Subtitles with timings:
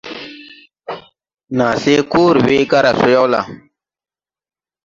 [1.57, 3.41] Naa se koore wee cõõre gaara so yaw la?